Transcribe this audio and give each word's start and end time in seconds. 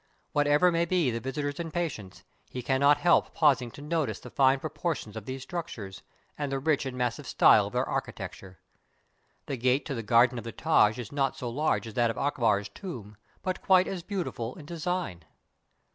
Whatever 0.31 0.71
may 0.71 0.85
be 0.85 1.11
the 1.11 1.19
visitor's 1.19 1.59
impatience, 1.59 2.23
he 2.49 2.63
cannot 2.63 2.97
help 2.97 3.35
pausing 3.35 3.69
to 3.69 3.83
notice 3.83 4.19
the 4.19 4.31
fine 4.31 4.59
proportions 4.59 5.15
of 5.15 5.25
these 5.27 5.43
structures, 5.43 6.01
and 6.39 6.51
the 6.51 6.57
rich 6.57 6.87
and 6.87 6.97
massive 6.97 7.27
style 7.27 7.67
of 7.67 7.73
their 7.73 7.87
architecture. 7.87 8.57
The 9.45 9.57
gate 9.57 9.85
to 9.85 9.93
the 9.93 10.01
garden 10.01 10.39
of 10.39 10.43
the 10.43 10.51
Taj 10.53 10.97
is 10.97 11.11
not 11.11 11.37
so 11.37 11.51
large 11.51 11.85
as 11.85 11.93
that 11.93 12.09
of 12.09 12.17
Akbar's 12.17 12.69
tomb, 12.69 13.15
but 13.43 13.61
quite 13.61 13.87
as 13.87 14.01
beautiful 14.01 14.55
in 14.55 14.65
design. 14.65 15.23